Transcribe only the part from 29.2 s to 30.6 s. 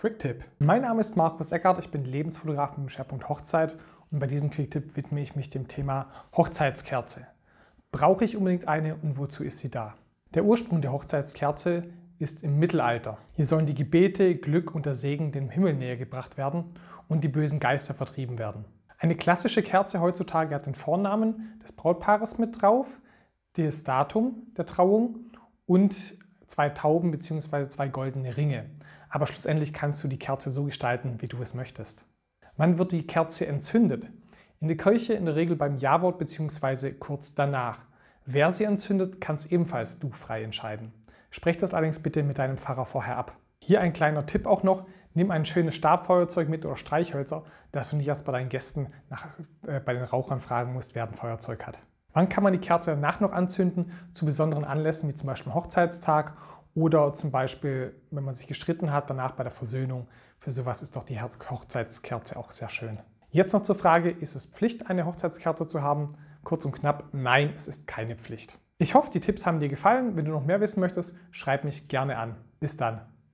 schlussendlich kannst du die Kerze